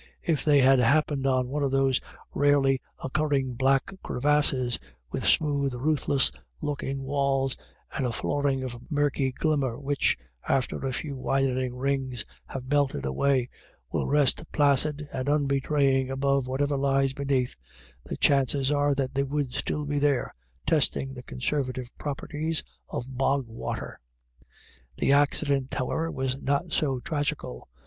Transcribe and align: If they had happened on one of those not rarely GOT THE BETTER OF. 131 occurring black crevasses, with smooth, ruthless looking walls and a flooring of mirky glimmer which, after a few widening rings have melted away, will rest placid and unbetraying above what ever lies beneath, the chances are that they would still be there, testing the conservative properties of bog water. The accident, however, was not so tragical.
If 0.23 0.43
they 0.43 0.61
had 0.61 0.79
happened 0.79 1.27
on 1.27 1.49
one 1.49 1.61
of 1.61 1.69
those 1.69 2.01
not 2.01 2.09
rarely 2.33 2.79
GOT 2.79 2.81
THE 2.81 3.09
BETTER 3.19 3.25
OF. 3.25 3.31
131 3.53 3.53
occurring 3.53 3.53
black 3.53 4.01
crevasses, 4.01 4.79
with 5.11 5.27
smooth, 5.27 5.75
ruthless 5.75 6.31
looking 6.59 7.03
walls 7.03 7.55
and 7.95 8.07
a 8.07 8.11
flooring 8.11 8.63
of 8.63 8.79
mirky 8.89 9.31
glimmer 9.31 9.77
which, 9.79 10.17
after 10.47 10.79
a 10.83 10.91
few 10.93 11.15
widening 11.15 11.75
rings 11.75 12.25
have 12.47 12.65
melted 12.67 13.05
away, 13.05 13.47
will 13.91 14.07
rest 14.07 14.43
placid 14.51 15.07
and 15.13 15.29
unbetraying 15.29 16.09
above 16.09 16.47
what 16.47 16.63
ever 16.63 16.77
lies 16.77 17.13
beneath, 17.13 17.55
the 18.03 18.17
chances 18.17 18.71
are 18.71 18.95
that 18.95 19.13
they 19.13 19.23
would 19.23 19.53
still 19.53 19.85
be 19.85 19.99
there, 19.99 20.33
testing 20.65 21.13
the 21.13 21.21
conservative 21.21 21.95
properties 21.99 22.63
of 22.89 23.05
bog 23.19 23.45
water. 23.45 23.99
The 24.97 25.11
accident, 25.11 25.75
however, 25.75 26.09
was 26.09 26.41
not 26.41 26.71
so 26.71 27.01
tragical. 27.01 27.69